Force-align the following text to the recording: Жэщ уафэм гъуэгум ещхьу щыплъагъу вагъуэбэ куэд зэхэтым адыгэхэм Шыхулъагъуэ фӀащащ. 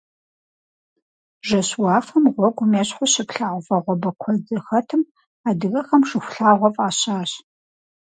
Жэщ 1.47 1.69
уафэм 1.81 2.23
гъуэгум 2.33 2.71
ещхьу 2.81 3.07
щыплъагъу 3.11 3.63
вагъуэбэ 3.65 4.11
куэд 4.21 4.39
зэхэтым 4.47 5.01
адыгэхэм 5.47 6.01
Шыхулъагъуэ 6.09 6.69
фӀащащ. 6.75 7.31